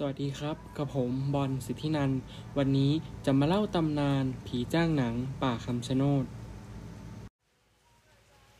[0.00, 2.12] สวัสดีครับ กับผมบอลสิทธินัน
[2.58, 2.92] วันนี้
[3.24, 6.24] จะมาเล่าตำนานผีจ้างหนังป่าคำชะโนด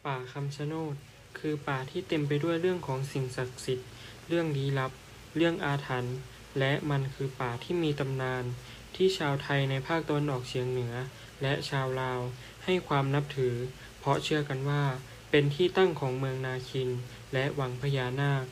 [0.07, 0.94] ป่าคำชะโนด
[1.38, 3.88] คือป่าที่เต็มไปด้วยเรื่องของสิ่งศักดิ์สิทธิ์
[4.29, 4.93] เรื่องลี้ลับ
[5.36, 6.16] เรื่องอาถรรพ์
[6.58, 8.44] และมันคือป่าที่มีตำนาน
[8.96, 10.94] ที่ชาวไทยในภาคตะวันออกเฉียงเหนือ
[11.43, 12.21] และชาวลาว
[12.64, 13.54] ให้ความนับถือ
[13.98, 14.82] เพราะเชื่อกันว่า
[15.30, 16.89] เป็นที่ตั้งของเมืองนาคิน
[17.32, 18.44] และวังพญานาค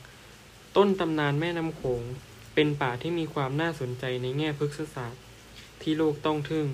[0.76, 2.04] ต้นตำนานแม่น้ำโขง
[2.54, 5.22] เป็นป่าที่มีความน่าสนใจในแง่พฤกษศาสตร์
[5.82, 6.66] ที่โลกต้องทึ่ง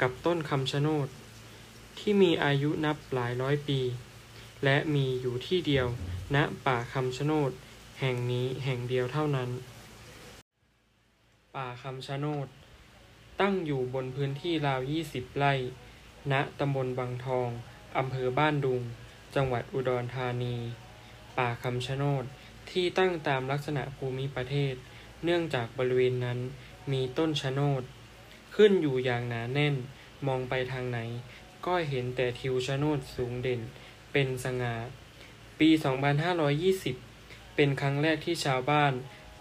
[0.00, 1.08] กับต้นคำชะโนด
[1.98, 3.80] ที่มีอายุนับหลายร้อยปี
[4.64, 5.86] และมีอยู่ที่เดียว
[6.34, 7.50] ณป่าคำชะโนด
[8.00, 9.50] แห่งนี้แห่งเดียวเท่านั้น
[11.56, 12.46] ป่าคำชะโนด
[13.40, 15.52] ตั้งอยู่บนพื้นที่ราว 20 ไร่
[16.32, 17.48] ณตำบลบางทอง
[17.98, 18.82] อำเภอบ้านดุง
[19.34, 20.56] จังหวัดอุดรธานี
[21.38, 22.24] ป่าคำชะโนด
[22.70, 24.74] ที่ตั้งตามลักษณะภูมิประเทศ
[25.24, 26.38] เนื่องจากบริเวณนั้น
[26.92, 27.82] มีต้นชะโนด
[28.56, 29.74] ขึ้นอยู่อย่างหนาแน่น
[30.26, 30.98] มองไปทางไหน
[31.66, 33.60] ก็เห็นแต่ทิวชะโนดสูงเด่น
[34.12, 34.74] เป็นสง่า
[35.58, 35.68] ปี
[36.62, 38.92] 2520 เป็นครั้งแรกที่ชาวบ้าน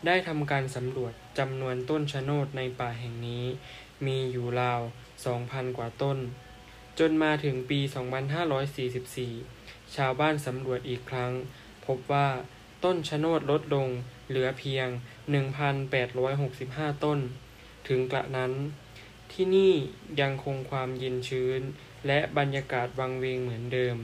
[0.06, 3.46] ได้ทำการสำรวจจำนวนต้นชะโนดในป่าแห่งนี้
[4.06, 4.82] มีอยู่ราว
[5.30, 6.18] 2,000 กว่าต้น
[7.00, 7.80] จนมาถึงปี
[9.08, 11.32] 2544 ชาวบ้านสำรวจอีกครั้ง
[11.86, 12.28] พบว่า
[12.84, 13.88] ต้นชะโนดลดลง
[14.30, 14.88] เหลือเพียง
[15.76, 17.20] 1,865 ต้น
[17.88, 18.52] ถึงกระนั้น
[19.32, 19.74] ที่นี่
[20.22, 21.62] ยังคงความเย็นชื้น
[22.08, 23.96] และบรรยากาศวังเวงเหมือนเดิม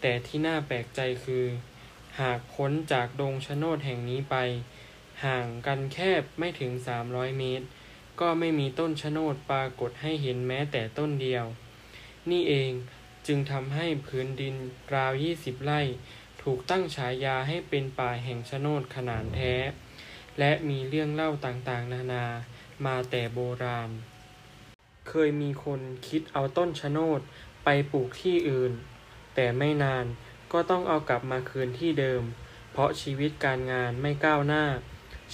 [0.00, 1.44] แต่ที่น่าแปลกใจคือ
[2.20, 4.36] หากพ้นจากดงชะโนดแห่งนี้ไป
[5.24, 6.72] ห่างกันแคบไม่ถึง
[7.04, 7.66] 300 เมตร
[8.20, 11.44] ก็ไม่มีต้นชะโนดปรากฏให้เห็นแม้แต่ต้นเดียว
[12.30, 12.70] นี่เอง
[13.26, 14.54] จึงทำให้พื้นดิน
[14.94, 15.80] ราว 20 ไร่
[16.50, 19.54] ถูกตั้งฉายาให้เป็นป่าแห่งชะโนดขนาดแท้
[20.38, 22.26] และมีเรื่องเล่าต่างๆ นานา
[22.86, 23.90] มาแต่โบราณ
[25.08, 27.20] เคยมีคนคิดเอาต้นชะโนด
[27.64, 28.72] ไปปลูกที่อื่น
[29.34, 30.06] แต่ไม่นาน
[30.52, 32.22] ก็ต้องเอากลับมาคืนที่เดิม
[32.72, 34.64] เพราะชีวิตการงานไม่ก้าวหน้า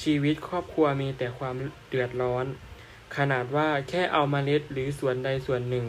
[0.03, 1.55] ชีวิตครอบครัวมีแต่ความ
[1.89, 2.47] เดือดร้อน
[3.17, 5.87] ขนาดว่าแค่เอามาเมล็ดหรือส่วนใดส่วนหนึ่ง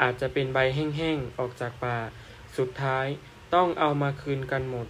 [0.00, 1.96] อาจจะเป็นใบแห้งๆ ออกจากป่า
[2.56, 3.08] สุดท้าย
[3.54, 4.86] ต้องเอามาคืนกันหมด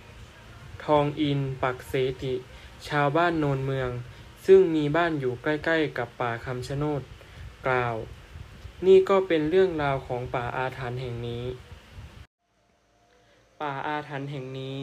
[0.85, 2.35] ทองอินปักเสติ
[2.89, 3.91] ชาวบ้านโนนเมือง
[4.47, 7.03] ซึ่งมีบ้านอยู่ใกล้ๆกับป่าคำชะโนด
[7.67, 7.97] กล่าว
[8.87, 11.45] นี่ก็เป็นเรื่องราวของป่าอาถรรพ์แห่งนี้
[13.61, 14.79] ป่าอาถรรพ์แห่งนี้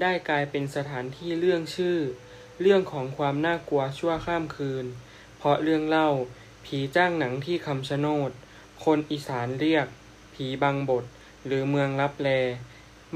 [0.00, 1.98] ได้กลายเป็นสถานที่เรื่องชื่อ
[2.60, 4.86] เรื่องของความน่ากลัวชั่วข้ามคืน
[5.38, 6.10] เพราะเรื่องเล่า
[6.64, 8.30] ผีจ้างหนังที่คำชะโนด
[8.84, 9.86] คนอีสานเรียก
[10.34, 11.04] ผีบางบท
[11.46, 12.28] หรือเมืองลับแล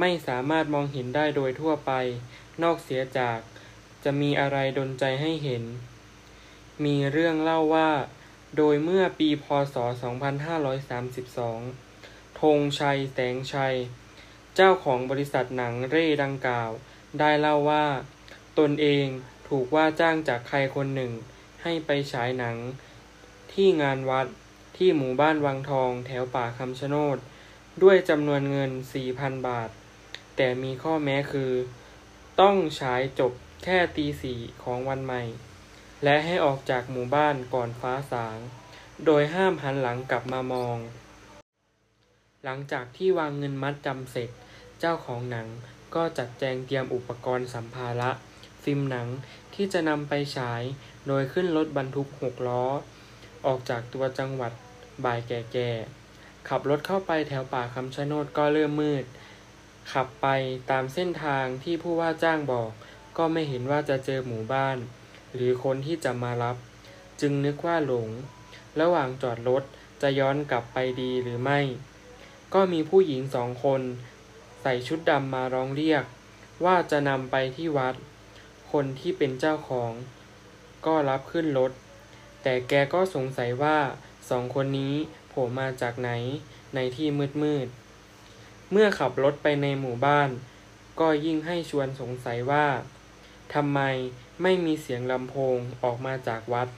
[0.00, 1.92] ไม่สามารถมองเห็นได้โดยทั่วไป
[2.62, 3.38] นอกเสียจาก
[4.04, 5.64] จะมีอะไรดนใจให้เห็น
[6.84, 7.90] มีเรื่องเล่าว่า
[8.56, 9.76] โดยเมื่อปีพศ
[11.62, 13.76] 2532 ธงชัยแสงชัย
[14.54, 16.70] เจ้าของบริษัทหนังเร่ดังกล่าว
[17.18, 17.86] ได้เล่าว่า
[18.58, 19.06] ตนเอง
[19.48, 21.12] ถูกว่าจ้างจากใครคนหนึ่ง
[21.62, 22.56] ให้ไปฉายหนัง
[23.52, 24.26] ที่งานวัด
[24.76, 27.18] ที่หมู่บ้านวังทองแถวป่าคำชะโนด
[27.82, 28.70] ด้วยจำนวนเงิน
[29.08, 29.70] 4,000 บาท
[30.36, 31.52] แต่มีข้อแม้คือ
[32.40, 33.32] ต้องฉายจบ
[33.64, 35.22] แค่ตีสี่ของวันใหม่
[36.04, 38.38] และให้ออกจากหมู่บ้านก่อนฟ้าสาง
[39.04, 40.78] โดยห้ามหันหลังกลับมามอง
[42.44, 44.30] หลังจากที่วางเงินมัดจำเสร็จ
[44.80, 45.46] เจ้าของหนัง
[45.94, 48.10] ก็จัดแจงเตรียมอุปกรณ์สัมภาระ
[48.62, 49.08] ฟิล์มหนัง
[49.54, 50.62] ที่จะนำไปฉาย
[51.06, 52.64] โดยขึ้นรถบรรทุกหกล้อ
[53.46, 54.52] ออกจากตัวจังหวัด
[55.04, 59.04] บ่ายแก่ๆ ขับรถเข้าไปแถวป่าคำชะโนดก็เริ่มมืด
[59.92, 60.26] ขับไป
[60.70, 62.70] ตามเส้นทางที่ผู้ว่าจ้างบอก
[63.18, 64.76] ก็ไม่เห็นว่าจะเจอหมู่บ้าน
[65.34, 66.56] หรือคนที่จะมารับ
[67.20, 68.08] จึงนึกว่าหลง
[68.80, 69.62] ระหว่างจอดรถ
[70.02, 71.60] จะย้อนกลับไปดีหรือไม่
[72.54, 73.82] ก็มีผู้หญิงสองคน
[74.62, 76.04] ใส่ชุดดำมาร้องเรียก
[76.64, 77.94] ว่าจะนำไปที่วัด
[78.72, 79.92] คนที่เป็นเจ้าของ
[80.86, 81.72] ก็รับขึ้นรถ
[82.42, 83.78] แต่แกก็สงสัยว่า
[84.30, 84.94] สองคนนี้
[85.28, 86.10] โผล่มาจากไหน
[86.74, 87.08] ในที่
[87.42, 87.85] มืดๆ
[88.72, 90.30] เมื่อขับรถไปในหมู่บ้าน
[91.00, 92.66] ก็ยิ่งให้ชวนสงสัยว่า
[93.54, 93.80] ทำไม
[94.42, 96.68] ไม่มีเสียงลำโพงออกมาจากวัด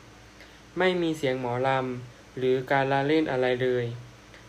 [0.78, 3.84] ไม่มีเสียงหมอลำหรือการละเล่นอะไรเลย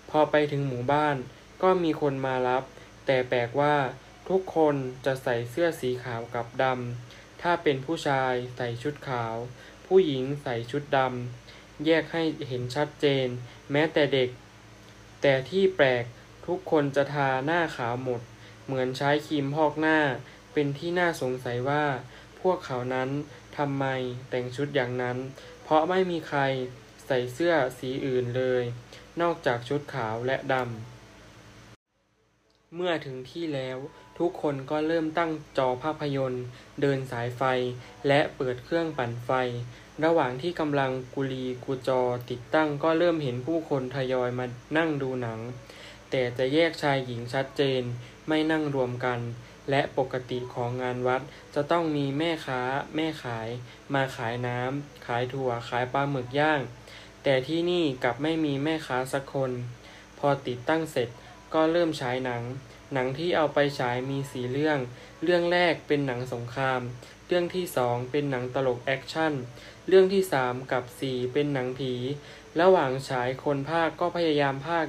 [0.10, 1.16] พอไปถึงหมู่บ้าน
[1.62, 2.64] ก็มีคนมารับ
[3.06, 3.76] แต่แปลกว่า
[4.30, 4.76] ทุกคน
[5.06, 9.36] จะใส่เสื้อสีขาวกับดำ ถ้าเป็นผู้ชายใส่ชุดขาว
[9.86, 13.28] ผู้หญิงใส่ชุดดำ แยกให้เห็นชัดเจน
[13.72, 14.30] แม้แต่เด็ก
[15.22, 16.04] แต่ที่แปลก
[16.50, 18.22] ทุกคนจะทาหน้าขาวหมด
[18.66, 20.00] เหมือนใช้ครีมพอกหน้า
[20.54, 21.86] เป็นที่น่าสงสัยว่า
[22.42, 23.10] พวกเขานั้น
[23.58, 23.86] ทำไม
[24.30, 25.18] แต่งชุดอย่างนั้น
[25.64, 26.42] เพราะไม่มีใคร
[27.08, 28.64] ใส่เสื้อสีอื่นเลย
[29.22, 33.78] นอกจากชุดขาวและดำ เมื่อถึงที่แล้ว
[34.20, 36.46] ทุกคนก็เริ่มตั้งจอภาพยนตร์
[36.82, 37.44] เดินสายไฟ
[38.08, 39.32] และเปิดเครื่องปั่นไฟ
[40.04, 44.46] ระหว่างที่กำลังกุลีกุจอติดตั้งก็เริ่มเห็นผู้คนทยอยมา
[44.78, 45.40] นั่งดูหนัง
[46.12, 47.84] แต่จะแยกชายหญิงชัดเจน
[48.28, 49.20] ไม่นั่งรวมกัน
[49.70, 51.22] และปกติของงานวัด
[51.56, 52.62] จะต้องมีแม่ค้า
[52.96, 53.50] แม่ขาย
[53.94, 56.62] มาขายน้ำ ขายถั่ว ขายปลาหมึกย่าง
[57.24, 59.52] แต่ที่นี่กลับไม่มีแม่ค้าสักคน
[60.20, 61.10] พอติดตั้งเสร็จ
[61.54, 62.44] ก็เริ่มฉายหนัง
[62.94, 64.80] หนังที่เอาไปฉายมีสีเรื่อง
[65.24, 66.82] เรื่องแรกเป็นหนังสงคราม
[67.28, 69.34] เรื่องที่สองเป็นหนังตลกแอคชั่น
[69.88, 71.94] เรื่องที่สามกับสี่เป็นหนังผี
[72.62, 74.86] ระหว่างฉายคนภาคก็พยายามภาค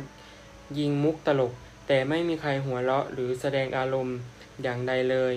[0.79, 1.53] ยิงมุกตลก
[1.87, 4.17] แต่ไม่มีใครหัวเราะหรือแสดงอารมณ์
[4.63, 5.35] อย่างใดเลย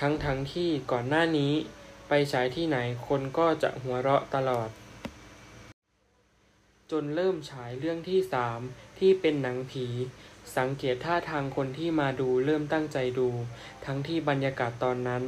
[0.00, 1.52] ทั้งทั้งที่ก่อนหน้านี้
[2.08, 4.68] ไปฉายที่ไหนคนก็จะหัวเราะตลอด
[6.90, 8.60] จนเริ่มฉายเรื่องที่สาม
[8.98, 9.86] ที่เป็นหนังผี
[10.56, 13.28] สังเกตท่าทางคนที่มาดูเริ่มตั้งใจดู
[13.84, 15.22] ทั้งที่บรรยากาศตอนนั้น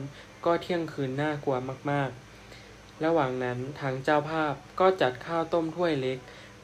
[0.44, 1.56] ก็เที่ยงคืนน่ากลัว
[1.90, 6.18] มากๆระหว่างนั้นทางเจ้าภาพก็จัดข้าวต้มถ้วยเล็ก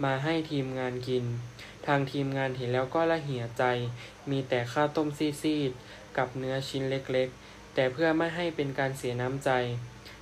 [0.05, 1.25] มาให้ทีมงานกิน
[1.88, 3.64] ทางทีมงานเห็นแล้วก็ละเหี่ยใจ
[4.31, 9.50] มีแต่ข้าวต้มซีดๆ กับเนื้อชิ้นเล็กๆ แต่เพื่อไม่ให้เป็นการเสียน้ำใจ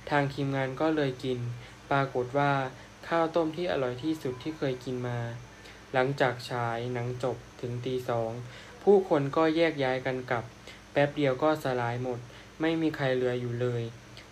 [0.09, 1.39] ทางทีมงานก็เลยกิน
[1.91, 2.53] ปรากฏว่า
[3.07, 5.19] ข้าวต้มที่อร่อยที่สุดที่เคยกินมา
[5.93, 8.31] หลังจากฉายหนังจบถึงตีสอง
[8.83, 10.43] ผู้คนก็แยกย้ายกันกลับ
[10.91, 12.19] แป๊บเดียวก็สลายหมด
[12.61, 13.83] ไม่มีใครเหลืออยู่เลย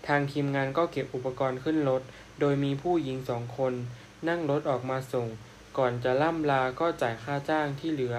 [0.08, 2.02] ทางทีมงานก็เก็บอุปกรณ์ขึ้นรถ
[2.40, 3.74] โดยมีผู้หญิงสองคน
[4.28, 5.28] นั่งรถออกมาส่ง
[5.78, 8.16] ก่อนจะล่ำลาก็จ่ายค่าจ้างที่เหลือ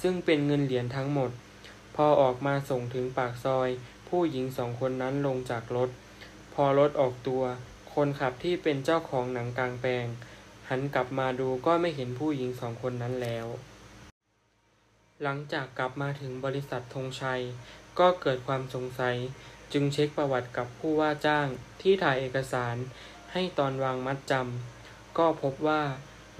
[0.00, 1.30] ซึ่งเป็นเงินเหรียญทั้งหมด
[1.96, 3.68] พอออกมาส่งถึงปากซอย
[4.08, 5.90] ผู้หญิงสองคนนั้นลงจากรถ
[6.54, 7.42] พอรถออกตัว
[7.94, 10.06] คนขับที่เป็นเจ้าของหนังกลางแปลง
[10.68, 13.46] หันกลับมาดูก็ไม่เห็นผู้หญิงสองคนนั้นแล้ว
[15.22, 17.42] หลังจากกลับมาถึงบริษัทธงชัย
[17.98, 19.16] ก็เกิดความสงสัย
[19.72, 21.46] จึงเช็คประวัติกับผู้ว่าจ้าง
[21.80, 22.76] ที่ถ่ายเอกสาร
[23.32, 25.82] ให้ตอนวางมัดจำก็พบว่า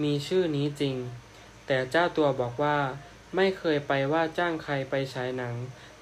[0.02, 0.96] มีชื่อนี้จริง
[1.66, 2.78] แต่เจ้าตัวบอกว่า
[3.36, 5.54] ไม่เคยไปว่าจ้างใครไปฉายหนัง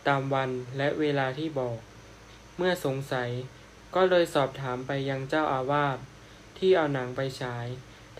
[0.07, 1.79] ตามวันและเวลาที่บอก
[2.57, 3.31] เมื่อสงสัย
[3.95, 5.99] ก็เลยสอบถามไปยังเจ้าอาวาส
[6.59, 7.67] ที่เอาหนังไปฉาย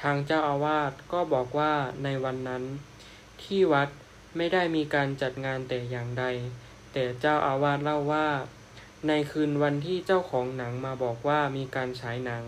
[0.03, 2.65] ทางเจ้าอาวาสก็บอกว่าในวันนั้น
[3.43, 3.89] ที่วัด
[4.37, 6.25] ไม่ได้มีการจัดงานแต่อย่างใด
[6.93, 8.29] แต่เจ้าอาวาสเล่าว่า
[9.09, 12.43] ในคืนวันที่เจ้าของหนังมาบอกว่ามีการฉายหนัง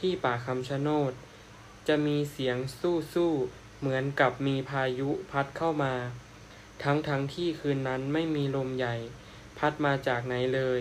[0.00, 1.12] ที่ป่าคำชะโนด
[1.88, 2.56] จะมีเสียง
[3.12, 5.94] สู้ๆเหมือนกับมีพายุพัดเข้ามา
[6.82, 8.96] ทั้งทั้งที่คืนนั้นไม่มีลมใหญ่
[9.58, 10.80] พัดมาจากไหนเลย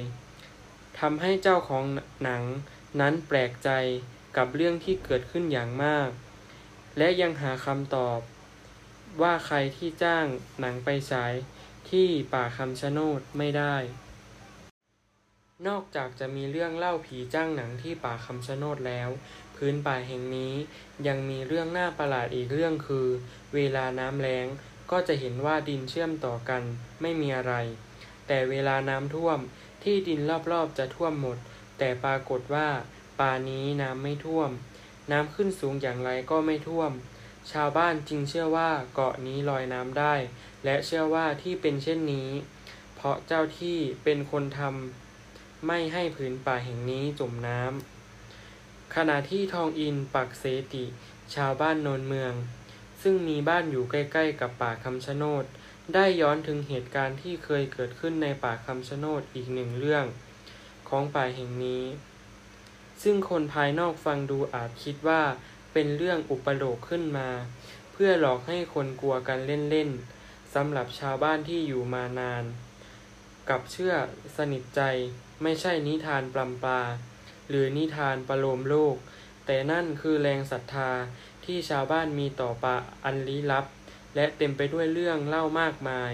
[0.99, 1.83] ทำให้เจ้าของ
[2.23, 2.43] หนัง
[2.99, 3.69] นั้นแปลกใจ
[4.37, 6.09] กับเรื่องที่เกิดขึ้นอย่างมาก
[6.97, 8.19] และยังหาคำตอบ
[9.21, 10.25] ว่าใครที่จ้าง
[10.59, 11.33] หนังไปฉาย
[11.89, 13.75] ที่ป่าคำชะโนดไม่ได้
[15.67, 19.09] นอกจากจะมีเรื่องเล่าผีจ้างหนังที่ป่าคำชะโนดแล้ว
[19.57, 20.53] พื้นป่าแห่งนี้
[21.07, 23.07] ยังมีเรื่องน่าประหลาดอีกเรื่องคือ
[23.55, 24.47] เวลาน้ำแล้ง
[24.91, 26.63] ก็จะเห็นว่าดินเชื่อมต่อกัน
[27.01, 27.53] ไม่มีอะไร
[28.27, 29.39] แต่เวลาน้ำท่วม
[29.83, 30.19] ที่ดิน
[30.51, 31.37] รอบๆจะท่วมหมด
[31.77, 32.67] แต่ปรากฏว่า
[33.19, 34.49] ป่านี้น้ำไม่ท่วม
[35.11, 36.91] น้ำขึ้นสูงอย่างไรก็ไม่ท่วม
[37.51, 40.15] ชาวบ้านจึงเชื่อว่าเกาะนี้ลอยน้ำได้
[40.65, 42.29] และเชื่อว่าที่เป็นเช่นนี้
[42.95, 47.96] เพราะเจ้าที่เป็นคนทำไม่ให้ผืนป่าแห่งนี้จมน้ำ
[48.95, 50.85] ขณะที่ทองอินปักเสติ
[51.35, 52.33] ชาวบ้านโนนเมือง
[53.01, 55.45] ซึ่งมีบ้านอยู่ใกล้ๆกับป่าคำชะโนด
[55.93, 60.05] ได้ย้อนถึงเหตุการณ์ที่เคยเกิดขึ้นในป่าคำชะโนดอีกหนึ่งเรื่อง
[60.89, 61.83] ของป่าแห่งนี้
[63.03, 65.21] ซึ่งคนภายนอกฟังดูอาจคิดว่า
[65.73, 67.29] เป็นเรื่องอุปโลกขึ้นมา
[67.91, 72.43] เพื่อหลอกให้คนกลัวกันเล่นๆสำหรับชาวบ้านที่อยู่มานาน
[73.49, 73.93] กับเชื่อ
[74.37, 74.81] สนิทใจ
[75.43, 76.81] ไม่ใช่นิทานปลำปลา
[77.49, 78.95] หรือนิทานประโลมโลก
[79.45, 80.91] แต่นั่นคือแรงศรัทธา
[81.45, 83.65] ที่ชาวบ้านมีต่อป่าอันลี้ลับ
[84.15, 86.13] และเต็มไปด้วยเรื่องเล่ามากมาย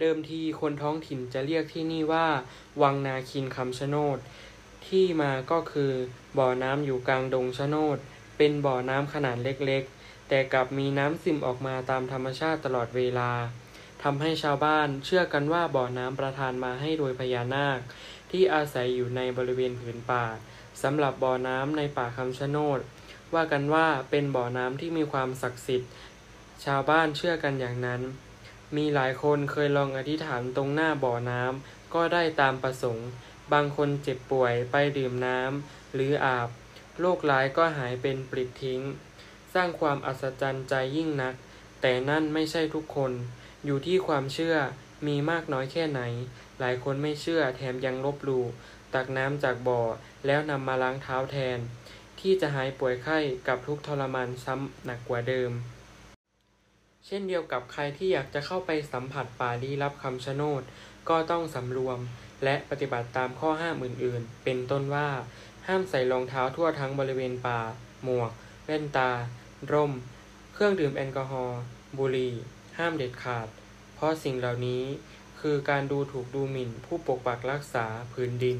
[0.00, 2.26] เดิมทีคนท้องถิ่นจะเรียกที่นี่ว่า
[2.82, 4.18] วังนาคินคำชะโนด
[4.86, 5.92] ที่มาก็คือ
[6.38, 7.98] บ่อน้ำอยู่กลางดงชะโนด
[8.36, 13.30] เป็นบ่อน้ำขนาดเล็กๆ แต่กลับมีน้ำซึมออกมาตามธรรมชาติตลอดเวลา
[14.02, 17.78] ทำให้ชาวบ้านเชื่อกันว่าบ่อน้ำประทานมาให้โดยพญานาค
[18.32, 20.24] ที่อาศัยอยู่ในบริเวณผืนป่า
[20.82, 22.80] สำหรับบ่อน้ำในป่าคำชะโนด
[23.34, 25.90] ว่ากันว่าเป็นบ่อน้ำที่มีความศักดิ์สิทธิ์
[26.64, 28.02] ชาวบ้านเชื่อกันอย่างนั้น
[28.76, 33.08] มีหลายคนเคยลองอธิษฐานตรงหน้าบ่อน้ำก็ได้ตามประสงค์
[33.52, 36.48] บางคนเจ็บป่วยไปดื่มน้ำหรืออาบ
[37.00, 38.80] โรคร้ายก็หายเป็นปลิดทิ้ง
[39.54, 41.34] สร้างความอัศจรรย์ใจยิ่งนัก
[41.80, 43.12] แต่นั่นไม่ใช่ทุกคน
[43.64, 44.56] อยู่ที่ความเชื่อ
[45.06, 46.00] มีมากน้อยแค่ไหน
[46.64, 48.44] หลายคนไม่เชื่อแถมยังลบหลู่
[48.94, 49.80] ตักน้ำจากบ่อ
[50.26, 51.58] แล้วนำมาล้างเท้าแทน
[52.20, 55.50] ที่จะหายป่วยไข้กับทุกทรมานซ้ำหนักกว่าเดิม
[57.06, 60.62] เช่นเดียวกับใครที่อยากจะเข้าไปสัมผัสป่าลี้ลับคำชะโนด
[61.08, 61.98] ก็ต้องสำรวม
[62.44, 65.08] และปฏิบัติตามข้อห้ามอื่นๆ เป็นต้นว่า
[65.66, 67.60] ห้ามใส่รองเท้าทั่วทั้งบริเวณป่า
[68.04, 68.30] หมวก
[68.66, 69.10] แว่นตา
[69.72, 69.92] ร่ม
[70.54, 71.60] เครื่องดื่มแอลกอฮอล์
[71.98, 72.34] บุหรี่
[72.78, 73.48] ห้ามเด็ดขาด
[73.94, 74.82] เพราะสิ่งเหล่านี้
[75.42, 78.58] คือการดูถูกดูหมิ่นผู้ปกปักรักษาพื้นดิน